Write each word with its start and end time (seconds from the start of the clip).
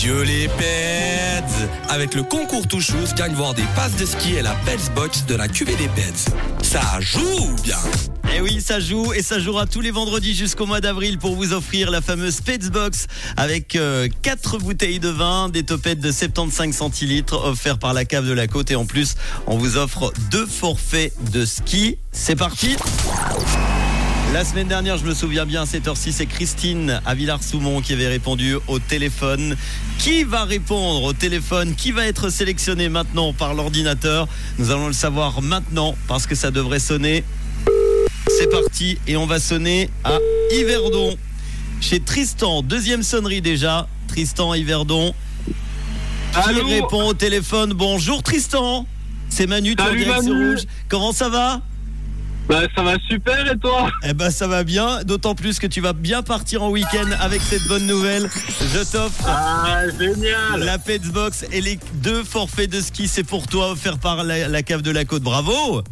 Adieu 0.00 0.22
les 0.22 0.48
pets 0.48 1.68
Avec 1.90 2.14
le 2.14 2.22
concours 2.22 2.66
Touchous, 2.66 3.14
gagne 3.18 3.34
voir 3.34 3.52
des 3.52 3.66
passes 3.76 3.96
de 3.96 4.06
ski 4.06 4.36
et 4.36 4.40
la 4.40 4.54
Pets 4.64 4.90
Box 4.94 5.26
de 5.26 5.34
la 5.34 5.46
cuvée 5.46 5.76
des. 5.76 5.90
Ça 6.62 6.80
joue 7.00 7.54
bien 7.62 7.76
Eh 8.34 8.40
oui, 8.40 8.62
ça 8.62 8.80
joue 8.80 9.12
et 9.12 9.22
ça 9.22 9.38
jouera 9.38 9.66
tous 9.66 9.82
les 9.82 9.90
vendredis 9.90 10.34
jusqu'au 10.34 10.64
mois 10.64 10.80
d'avril 10.80 11.18
pour 11.18 11.34
vous 11.34 11.52
offrir 11.52 11.90
la 11.90 12.00
fameuse 12.00 12.40
Pets 12.40 12.70
Box 12.70 13.08
avec 13.36 13.78
4 14.22 14.58
bouteilles 14.58 15.00
de 15.00 15.10
vin, 15.10 15.50
des 15.50 15.64
topettes 15.64 16.00
de 16.00 16.10
75 16.10 16.74
centilitres 16.74 17.44
offerts 17.44 17.78
par 17.78 17.92
la 17.92 18.06
cave 18.06 18.26
de 18.26 18.32
la 18.32 18.46
côte 18.46 18.70
et 18.70 18.76
en 18.76 18.86
plus 18.86 19.16
on 19.46 19.58
vous 19.58 19.76
offre 19.76 20.14
deux 20.30 20.46
forfaits 20.46 21.12
de 21.30 21.44
ski. 21.44 21.98
C'est 22.10 22.36
parti 22.36 22.78
la 24.32 24.44
semaine 24.44 24.68
dernière, 24.68 24.96
je 24.96 25.04
me 25.04 25.14
souviens 25.14 25.44
bien, 25.44 25.62
à 25.62 25.66
cette 25.66 25.88
heure-ci, 25.88 26.12
c'est 26.12 26.26
Christine 26.26 27.00
à 27.04 27.14
Villars-Soumont 27.14 27.80
qui 27.80 27.92
avait 27.92 28.06
répondu 28.06 28.56
au 28.68 28.78
téléphone. 28.78 29.56
Qui 29.98 30.22
va 30.24 30.44
répondre 30.44 31.02
au 31.02 31.12
téléphone? 31.12 31.74
Qui 31.74 31.90
va 31.90 32.06
être 32.06 32.30
sélectionné 32.30 32.88
maintenant 32.88 33.32
par 33.32 33.54
l'ordinateur? 33.54 34.28
Nous 34.58 34.70
allons 34.70 34.86
le 34.86 34.92
savoir 34.92 35.42
maintenant 35.42 35.96
parce 36.06 36.26
que 36.26 36.34
ça 36.34 36.50
devrait 36.50 36.78
sonner. 36.78 37.24
C'est 38.28 38.50
parti 38.50 38.98
et 39.06 39.16
on 39.16 39.26
va 39.26 39.40
sonner 39.40 39.90
à 40.04 40.18
Yverdon. 40.52 41.16
Chez 41.80 41.98
Tristan, 41.98 42.62
deuxième 42.62 43.02
sonnerie 43.02 43.40
déjà. 43.40 43.88
Tristan 44.06 44.54
Yverdon. 44.54 45.12
Qui 46.44 46.60
répond 46.60 47.08
au 47.08 47.14
téléphone 47.14 47.72
Bonjour 47.72 48.22
Tristan. 48.22 48.86
C'est 49.28 49.46
Manu, 49.46 49.74
tu 49.74 49.96
direct 49.96 50.26
Rouge. 50.26 50.66
Comment 50.88 51.12
ça 51.12 51.28
va? 51.28 51.62
Bah 52.50 52.62
ça 52.74 52.82
va 52.82 52.96
super 53.08 53.52
et 53.52 53.56
toi 53.56 53.88
Eh 54.02 54.12
ben 54.12 54.28
ça 54.30 54.48
va 54.48 54.64
bien, 54.64 55.04
d'autant 55.04 55.36
plus 55.36 55.60
que 55.60 55.68
tu 55.68 55.80
vas 55.80 55.92
bien 55.92 56.22
partir 56.22 56.64
en 56.64 56.70
week-end 56.70 57.08
avec 57.20 57.40
cette 57.42 57.66
bonne 57.68 57.86
nouvelle. 57.86 58.28
Je 58.74 58.90
t'offre 58.90 59.24
ah, 59.24 59.82
génial. 59.96 60.58
la 60.58 60.76
Petsbox 60.78 61.46
et 61.52 61.60
les 61.60 61.78
deux 62.02 62.24
forfaits 62.24 62.68
de 62.68 62.80
ski, 62.80 63.06
c'est 63.06 63.22
pour 63.22 63.46
toi 63.46 63.70
offert 63.70 63.98
par 63.98 64.24
la, 64.24 64.62
cave 64.64 64.82
de 64.82 64.90
la 64.90 65.04
côte. 65.04 65.22
Bravo 65.22 65.82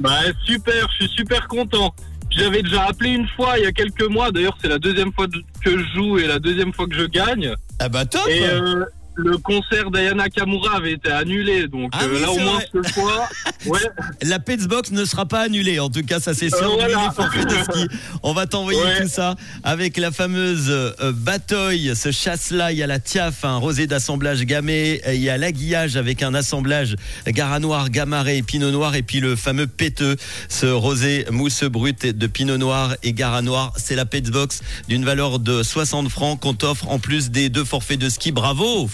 Bah 0.00 0.20
super, 0.46 0.88
je 0.92 1.04
suis 1.04 1.16
super 1.16 1.46
content. 1.48 1.94
J'avais 2.30 2.62
déjà 2.62 2.84
appelé 2.84 3.10
une 3.10 3.28
fois 3.36 3.58
il 3.58 3.64
y 3.64 3.66
a 3.66 3.72
quelques 3.72 4.08
mois, 4.08 4.30
d'ailleurs 4.30 4.56
c'est 4.62 4.68
la 4.68 4.78
deuxième 4.78 5.12
fois 5.12 5.26
que 5.62 5.78
je 5.78 5.84
joue 5.94 6.18
et 6.18 6.26
la 6.26 6.38
deuxième 6.38 6.72
fois 6.72 6.86
que 6.86 6.94
je 6.94 7.04
gagne. 7.04 7.52
Ah 7.78 7.90
bah 7.90 8.06
top 8.06 8.26
et 8.26 8.42
euh, 8.46 8.86
le 9.20 9.38
concert 9.38 9.90
d'Ayana 9.90 10.28
Kamura 10.28 10.76
avait 10.76 10.92
été 10.92 11.10
annulé, 11.10 11.68
donc 11.68 11.90
ah 11.92 12.04
euh, 12.04 12.20
là 12.20 12.30
au 12.30 12.38
moins 12.38 12.60
cette 12.60 12.92
fois, 12.92 13.28
ouais. 13.66 13.80
La 14.22 14.38
Petsbox 14.38 14.90
ne 14.90 15.04
sera 15.04 15.26
pas 15.26 15.40
annulée, 15.40 15.78
en 15.78 15.90
tout 15.90 16.02
cas 16.02 16.20
ça 16.20 16.34
c'est 16.34 16.48
sûr. 16.48 16.78
On 18.22 18.32
va 18.32 18.46
t'envoyer 18.46 18.80
tout 19.00 19.08
ça 19.08 19.34
avec 19.62 19.96
la 19.96 20.10
fameuse 20.10 20.66
euh, 20.70 20.92
ce 21.94 22.10
chasse-là. 22.10 22.72
Il 22.72 22.78
y 22.78 22.82
a 22.82 22.86
la 22.86 22.98
tiaf, 22.98 23.44
un 23.44 23.56
rosé 23.56 23.86
d'assemblage 23.86 24.44
gamay, 24.44 25.00
il 25.06 25.20
y 25.20 25.30
a 25.30 25.36
l'aiguillage 25.36 25.96
avec 25.96 26.22
un 26.22 26.34
assemblage 26.34 26.96
gara 27.26 27.60
noir, 27.60 27.90
gamaré 27.90 28.38
et 28.38 28.42
pinot 28.42 28.70
noir, 28.70 28.94
et 28.94 29.02
puis 29.02 29.20
le 29.20 29.36
fameux 29.36 29.66
péteux, 29.66 30.16
ce 30.48 30.66
rosé 30.66 31.26
mousse 31.30 31.64
brut 31.64 32.06
de 32.06 32.26
pinot 32.26 32.58
noir 32.58 32.94
et 33.02 33.12
gara 33.12 33.42
noir. 33.42 33.72
C'est 33.76 33.96
la 33.96 34.06
Petsbox 34.06 34.62
d'une 34.88 35.04
valeur 35.04 35.38
de 35.38 35.62
60 35.62 36.08
francs 36.08 36.40
qu'on 36.40 36.54
t'offre 36.54 36.88
en 36.88 36.98
plus 36.98 37.30
des 37.30 37.48
deux 37.48 37.64
forfaits 37.64 37.98
de 37.98 38.08
ski. 38.08 38.32
Bravo 38.32 38.88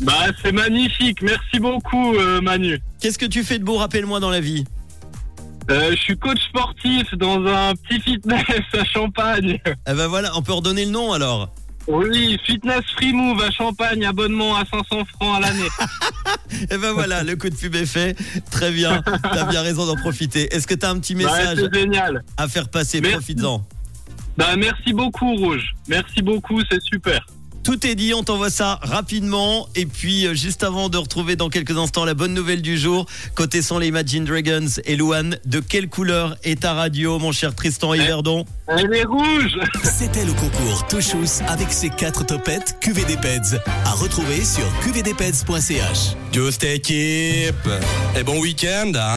bah, 0.00 0.12
c'est 0.42 0.52
magnifique. 0.52 1.22
Merci 1.22 1.58
beaucoup, 1.58 2.14
euh, 2.14 2.40
Manu. 2.40 2.80
Qu'est-ce 3.00 3.18
que 3.18 3.26
tu 3.26 3.44
fais 3.44 3.58
de 3.58 3.64
beau, 3.64 3.76
rappelle-moi, 3.76 4.20
dans 4.20 4.30
la 4.30 4.40
vie 4.40 4.64
euh, 5.70 5.92
je 5.92 5.96
suis 5.96 6.18
coach 6.18 6.42
sportif 6.50 7.14
dans 7.14 7.42
un 7.46 7.74
petit 7.74 7.98
fitness 7.98 8.44
à 8.74 8.84
Champagne. 8.84 9.58
Eh 9.66 9.94
ben 9.94 10.08
voilà, 10.08 10.36
on 10.36 10.42
peut 10.42 10.52
redonner 10.52 10.84
le 10.84 10.90
nom 10.90 11.14
alors. 11.14 11.48
Oui, 11.86 12.38
Fitness 12.44 12.82
Free 12.96 13.12
Move 13.12 13.42
à 13.42 13.50
Champagne, 13.50 14.04
abonnement 14.04 14.56
à 14.56 14.64
500 14.64 15.04
francs 15.04 15.36
à 15.36 15.40
l'année. 15.40 15.68
Et 16.70 16.78
ben 16.78 16.92
voilà, 16.92 17.22
le 17.22 17.36
coup 17.36 17.50
de 17.50 17.54
pub 17.54 17.74
est 17.74 17.86
fait. 17.86 18.16
Très 18.50 18.70
bien, 18.72 19.02
t'as 19.22 19.44
bien 19.44 19.60
raison 19.60 19.86
d'en 19.86 19.96
profiter. 19.96 20.54
Est-ce 20.54 20.66
que 20.66 20.74
t'as 20.74 20.90
un 20.90 20.98
petit 20.98 21.14
message 21.14 21.58
génial. 21.72 22.24
à 22.36 22.48
faire 22.48 22.68
passer? 22.68 23.00
Profites-en. 23.02 23.64
Bah, 24.36 24.56
merci 24.56 24.92
beaucoup, 24.92 25.34
Rouge. 25.34 25.74
Merci 25.88 26.22
beaucoup, 26.22 26.60
c'est 26.70 26.82
super. 26.82 27.24
Tout 27.64 27.86
est 27.86 27.94
dit, 27.94 28.12
on 28.12 28.22
t'envoie 28.22 28.50
ça 28.50 28.78
rapidement. 28.82 29.68
Et 29.74 29.86
puis, 29.86 30.26
euh, 30.26 30.34
juste 30.34 30.62
avant 30.62 30.90
de 30.90 30.98
retrouver 30.98 31.34
dans 31.34 31.48
quelques 31.48 31.78
instants 31.78 32.04
la 32.04 32.12
bonne 32.12 32.34
nouvelle 32.34 32.60
du 32.60 32.76
jour, 32.76 33.06
côté 33.34 33.62
sont 33.62 33.78
les 33.78 33.88
Imagine 33.88 34.26
Dragons 34.26 34.68
et 34.84 34.96
Louane, 34.96 35.38
de 35.46 35.60
quelle 35.60 35.88
couleur 35.88 36.36
est 36.44 36.60
ta 36.60 36.74
radio, 36.74 37.18
mon 37.18 37.32
cher 37.32 37.54
Tristan 37.54 37.94
Yverdon 37.94 38.44
Elle 38.66 38.94
est 38.94 39.04
rouge 39.04 39.58
C'était 39.82 40.26
le 40.26 40.34
concours 40.34 40.86
Touchous 40.88 41.42
avec 41.48 41.72
ses 41.72 41.88
quatre 41.88 42.26
topettes 42.26 42.76
QVD 42.80 43.16
Peds. 43.16 43.58
À 43.86 43.92
retrouver 43.92 44.44
sur 44.44 44.64
qvdpeds.ch. 44.84 46.16
Just 46.32 46.64
équipe 46.64 47.68
Et 48.14 48.22
bon 48.24 48.40
week-end 48.40 48.92
hein. 48.94 49.12